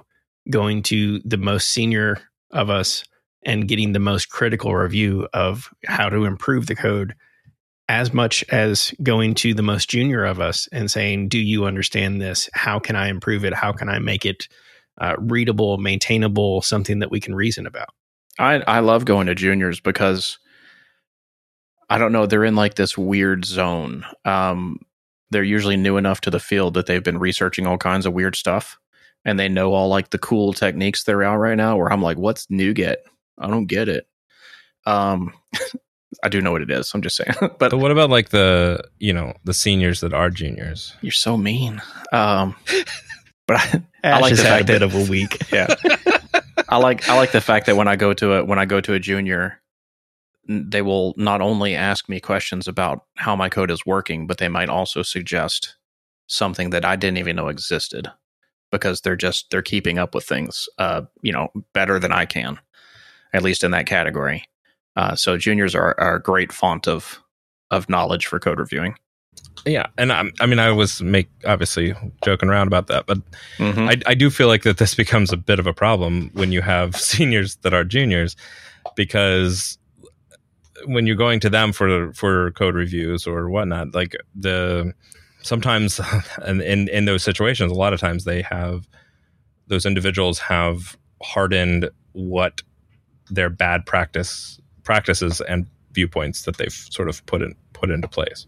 [0.50, 2.20] going to the most senior
[2.52, 3.04] of us
[3.46, 7.14] and getting the most critical review of how to improve the code
[7.90, 12.22] as much as going to the most junior of us and saying, Do you understand
[12.22, 12.50] this?
[12.54, 13.54] How can I improve it?
[13.54, 14.48] How can I make it
[15.00, 17.90] uh, readable, maintainable, something that we can reason about?
[18.40, 20.40] I, I love going to juniors because
[21.94, 24.04] I don't know, they're in like this weird zone.
[24.26, 24.80] Um,
[25.30, 28.36] they're usually new enough to the field that they've been researching all kinds of weird
[28.36, 28.80] stuff
[29.24, 32.02] and they know all like the cool techniques that are out right now where I'm
[32.02, 32.96] like, what's NuGet?
[33.38, 34.08] I don't get it.
[34.88, 35.34] Um,
[36.24, 36.92] I do know what it is.
[36.96, 37.36] I'm just saying.
[37.40, 40.96] but, but what about like the you know the seniors that are juniors?
[41.02, 41.80] You're so mean.
[42.12, 42.56] Um,
[43.48, 45.52] but I, I like the fact a bit that, of a week.
[45.52, 45.68] Yeah,
[46.70, 48.82] I like I like the fact that when I go to a when I go
[48.82, 49.62] to a junior,
[50.48, 54.50] they will not only ask me questions about how my code is working, but they
[54.50, 55.76] might also suggest
[56.28, 58.10] something that I didn't even know existed
[58.72, 62.60] because they're just they're keeping up with things, uh, you know, better than I can,
[63.34, 64.46] at least in that category.
[64.96, 67.22] Uh, so juniors are, are a great font of
[67.72, 68.96] of knowledge for code reviewing.
[69.66, 73.20] Yeah, and I, I mean, I was make obviously joking around about that, but
[73.58, 73.88] mm-hmm.
[73.88, 76.62] I, I do feel like that this becomes a bit of a problem when you
[76.62, 78.36] have seniors that are juniors,
[78.96, 79.78] because
[80.86, 84.94] when you're going to them for for code reviews or whatnot, like the
[85.42, 86.00] sometimes
[86.44, 88.88] and in in those situations, a lot of times they have
[89.68, 92.62] those individuals have hardened what
[93.30, 98.48] their bad practice practices and viewpoints that they've sort of put in put into place.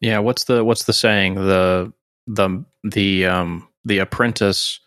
[0.00, 1.34] Yeah, what's the what's the saying?
[1.34, 1.92] The
[2.26, 4.80] the the um the apprentice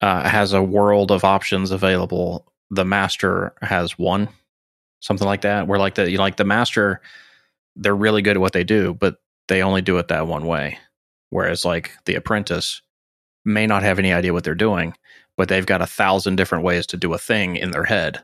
[0.00, 2.46] uh, has a world of options available.
[2.70, 4.28] The master has one,
[5.00, 5.66] something like that.
[5.66, 7.00] Where like the you know, like the master,
[7.76, 9.16] they're really good at what they do, but
[9.48, 10.78] they only do it that one way.
[11.30, 12.82] Whereas like the apprentice
[13.44, 14.94] may not have any idea what they're doing,
[15.36, 18.22] but they've got a thousand different ways to do a thing in their head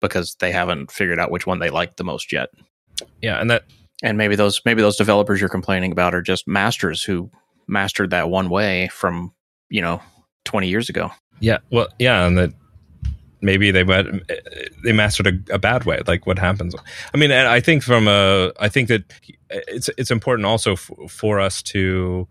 [0.00, 2.50] because they haven't figured out which one they like the most yet.
[3.22, 3.64] Yeah, and that
[4.02, 7.30] and maybe those maybe those developers you're complaining about are just masters who
[7.66, 9.32] mastered that one way from
[9.68, 10.00] you know
[10.44, 11.10] 20 years ago.
[11.40, 12.52] Yeah, well, yeah, and that
[13.40, 13.82] maybe they
[14.84, 16.00] they mastered a, a, bad way.
[16.06, 16.74] Like what happens?
[17.14, 19.04] I mean, and I think from a I think that
[19.50, 22.28] it's it's important also f- for us to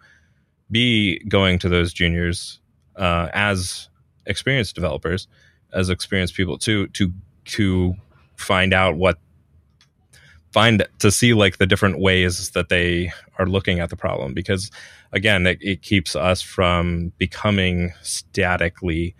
[0.71, 2.59] be going to those juniors
[2.95, 3.89] uh, as
[4.25, 5.27] experienced developers,
[5.73, 7.11] as experienced people to to
[7.45, 7.95] to
[8.35, 9.17] find out what
[10.51, 14.71] find to see like the different ways that they are looking at the problem because
[15.11, 19.15] again it, it keeps us from becoming statically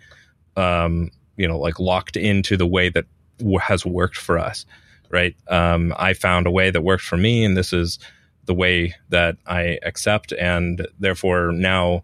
[0.56, 3.04] um, you know like locked into the way that
[3.38, 4.66] w- has worked for us
[5.10, 7.98] right um, i found a way that worked for me and this is
[8.46, 12.02] the way that i accept and therefore now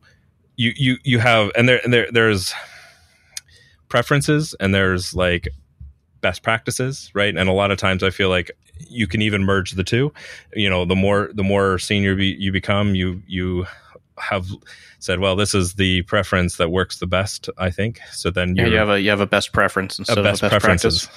[0.57, 2.55] you you you have and there and there there's
[3.89, 5.49] preferences and there's like
[6.21, 7.37] best practices, right?
[7.37, 8.51] And a lot of times I feel like
[8.89, 10.13] you can even merge the two.
[10.55, 13.67] You know, the more the more senior be, you become, you you
[14.19, 14.49] have
[14.99, 17.49] said, well, this is the preference that works the best.
[17.59, 18.31] I think so.
[18.31, 20.55] Then yeah, you have a you have a best preference instead a best of a
[20.55, 21.09] best preferences.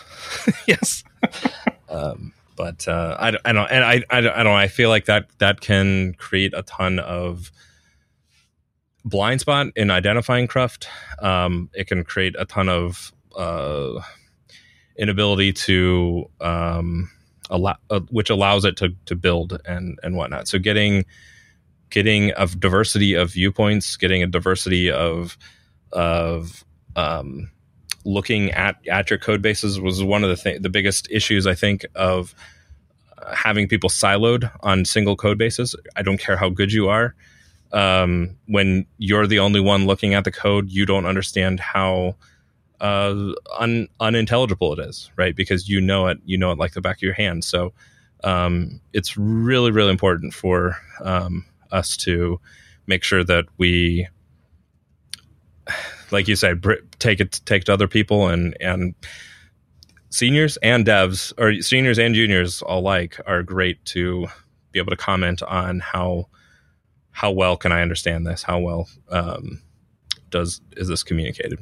[0.68, 1.04] yes.
[1.90, 4.54] um, but uh, I, I don't, and I, I don't, I don't.
[4.54, 7.52] I feel like that that can create a ton of
[9.06, 10.88] blind spot in identifying cruft.
[11.22, 14.02] Um, it can create a ton of uh,
[14.98, 17.10] inability to um,
[17.50, 20.48] allow, uh, which allows it to to build and and whatnot.
[20.48, 21.06] So getting
[21.90, 25.38] getting a diversity of viewpoints, getting a diversity of
[25.92, 26.64] of
[26.96, 27.50] um,
[28.06, 31.56] looking at at your code bases was one of the th- the biggest issues I
[31.56, 32.36] think of
[33.18, 35.76] uh, having people siloed on single code bases.
[35.96, 37.16] I don't care how good you are.
[37.72, 42.16] Um, when you're the only one looking at the code, you don't understand how
[42.82, 45.36] uh, un, unintelligible it is, right?
[45.36, 47.44] Because you know it, you know it like the back of your hand.
[47.44, 47.74] So
[48.24, 52.40] um, it's really, really important for um, us to
[52.88, 54.08] make sure that we,
[56.12, 56.64] like you said,
[57.00, 58.96] take it take to other people and and
[60.10, 64.28] seniors and devs or seniors and juniors alike are great to
[64.72, 66.28] be able to comment on how
[67.12, 68.44] how well can I understand this?
[68.44, 69.62] How well um,
[70.30, 71.60] does is this communicated?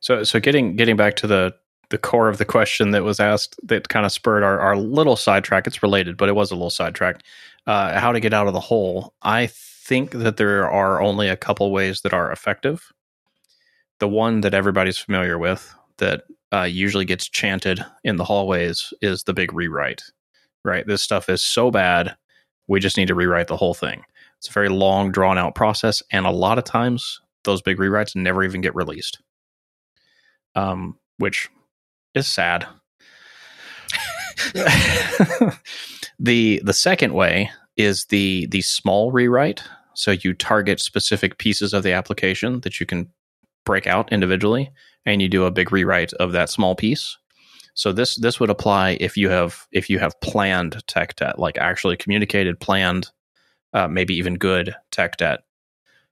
[0.00, 1.54] So so getting getting back to the
[1.90, 5.16] the core of the question that was asked that kind of spurred our, our little
[5.16, 5.66] sidetrack.
[5.66, 7.22] It's related, but it was a little sidetrack.
[7.70, 9.14] Uh, how to get out of the hole.
[9.22, 12.90] I think that there are only a couple ways that are effective.
[14.00, 19.22] The one that everybody's familiar with that uh, usually gets chanted in the hallways is
[19.22, 20.02] the big rewrite.
[20.64, 22.16] Right, this stuff is so bad,
[22.66, 24.02] we just need to rewrite the whole thing.
[24.38, 28.16] It's a very long, drawn out process, and a lot of times those big rewrites
[28.16, 29.22] never even get released,
[30.56, 31.48] um, which
[32.16, 32.66] is sad.
[36.18, 37.48] the the second way
[37.80, 39.62] is the the small rewrite.
[39.94, 43.08] So you target specific pieces of the application that you can
[43.66, 44.70] break out individually,
[45.04, 47.16] and you do a big rewrite of that small piece.
[47.74, 51.58] So this this would apply if you have if you have planned tech debt, like
[51.58, 53.10] actually communicated, planned,
[53.72, 55.40] uh, maybe even good tech debt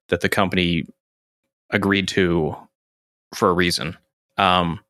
[0.09, 0.85] that the company
[1.71, 2.57] agreed to
[3.35, 3.97] for a reason.
[4.39, 4.81] Um,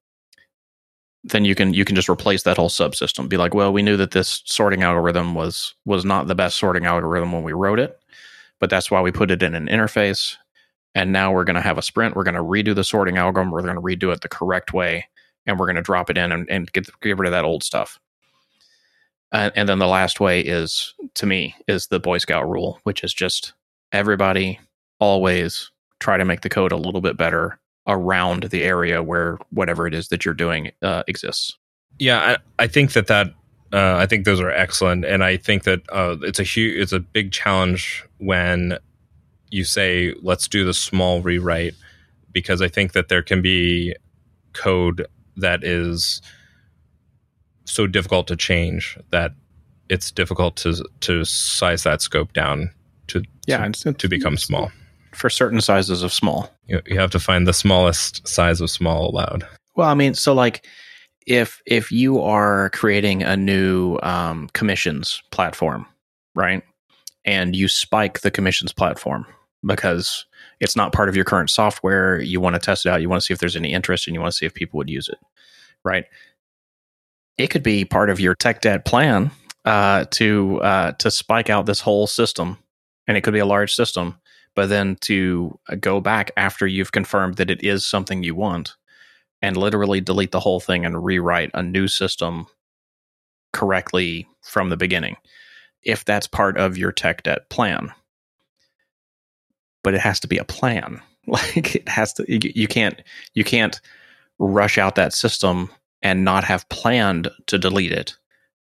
[1.24, 3.28] then you can you can just replace that whole subsystem.
[3.28, 6.86] Be like, well, we knew that this sorting algorithm was was not the best sorting
[6.86, 7.98] algorithm when we wrote it,
[8.60, 10.36] but that's why we put it in an interface.
[10.94, 12.16] And now we're going to have a sprint.
[12.16, 13.52] We're going to redo the sorting algorithm.
[13.52, 15.06] We're going to redo it the correct way,
[15.46, 17.62] and we're going to drop it in and, and get get rid of that old
[17.62, 18.00] stuff.
[19.30, 23.04] Uh, and then the last way is, to me, is the Boy Scout rule, which
[23.04, 23.52] is just
[23.92, 24.58] everybody
[25.00, 27.58] always try to make the code a little bit better
[27.88, 31.56] around the area where whatever it is that you're doing uh, exists.
[31.98, 33.28] Yeah, I, I, think that that
[33.72, 36.92] uh, I think those are excellent, and I think that uh, it's a huge, it's
[36.92, 38.78] a big challenge when
[39.50, 41.74] you say let's do the small rewrite
[42.32, 43.96] because I think that there can be
[44.52, 46.20] code that is
[47.64, 49.32] so difficult to change that
[49.88, 52.70] it's difficult to to size that scope down
[53.08, 54.70] to yeah to, to become small
[55.14, 56.50] for certain sizes of small.
[56.68, 59.46] You, you have to find the smallest size of small allowed.
[59.74, 60.66] Well, I mean, so like
[61.26, 65.86] if if you are creating a new um, commissions platform,
[66.34, 66.62] right,
[67.24, 69.26] and you spike the commissions platform
[69.64, 70.26] because
[70.60, 73.20] it's not part of your current software, you want to test it out, you want
[73.20, 75.08] to see if there's any interest, and you want to see if people would use
[75.08, 75.18] it,
[75.84, 76.04] right?
[77.38, 79.30] It could be part of your tech debt plan
[79.64, 82.58] uh, to uh, to spike out this whole system,
[83.06, 84.16] and it could be a large system
[84.58, 88.74] but then to uh, go back after you've confirmed that it is something you want
[89.40, 92.44] and literally delete the whole thing and rewrite a new system
[93.52, 95.16] correctly from the beginning
[95.84, 97.92] if that's part of your tech debt plan.
[99.84, 101.00] But it has to be a plan.
[101.28, 103.00] Like it has to you, you can't
[103.34, 103.80] you can't
[104.40, 105.70] rush out that system
[106.02, 108.16] and not have planned to delete it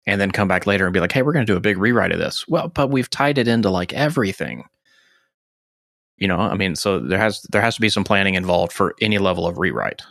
[0.06, 1.78] and then come back later and be like hey we're going to do a big
[1.78, 2.46] rewrite of this.
[2.46, 4.64] Well but we've tied it into like everything
[6.18, 8.94] you know, I mean, so there has there has to be some planning involved for
[9.00, 10.02] any level of rewrite,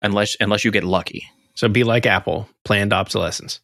[0.00, 1.26] unless unless you get lucky.
[1.54, 3.60] So be like Apple, planned obsolescence.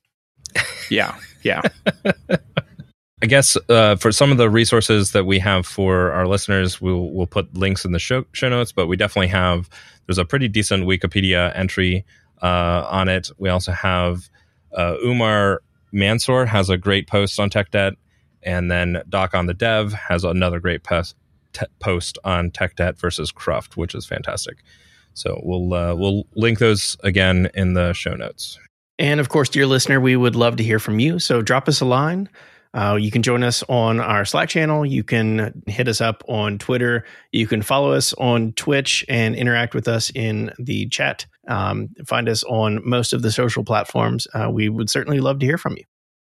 [0.90, 1.62] yeah, yeah.
[3.22, 7.10] I guess uh, for some of the resources that we have for our listeners, we'll
[7.10, 8.72] we'll put links in the show, show notes.
[8.72, 9.70] But we definitely have
[10.06, 12.04] there's a pretty decent Wikipedia entry
[12.42, 13.30] uh, on it.
[13.38, 14.28] We also have
[14.72, 15.58] uh, Umer
[15.92, 17.94] Mansoor has a great post on tech debt,
[18.42, 21.16] and then Doc on the Dev has another great post
[21.58, 24.58] te- post on tech debt versus Cruft, which is fantastic.
[25.14, 28.58] So we'll uh, we'll link those again in the show notes.
[28.98, 31.18] And of course, dear listener, we would love to hear from you.
[31.18, 32.28] So drop us a line.
[32.74, 34.84] Uh, you can join us on our Slack channel.
[34.84, 37.04] You can hit us up on Twitter.
[37.32, 41.26] You can follow us on Twitch and interact with us in the chat.
[41.48, 44.26] Um, find us on most of the social platforms.
[44.34, 45.84] Uh, we would certainly love to hear from you.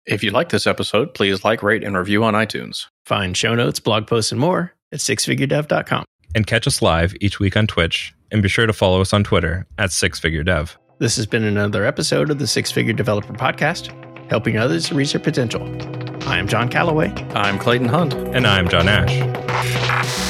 [0.07, 2.87] If you like this episode, please like, rate, and review on iTunes.
[3.05, 6.05] Find show notes, blog posts, and more at sixfiguredev.com.
[6.35, 8.15] And catch us live each week on Twitch.
[8.31, 10.77] And be sure to follow us on Twitter at sixfiguredev.
[10.99, 13.91] This has been another episode of the Six Figure Developer Podcast,
[14.29, 15.63] helping others reach their potential.
[16.29, 17.09] I am John Callaway.
[17.35, 18.15] I'm Clayton Hunt.
[18.15, 20.30] And I'm John Ash.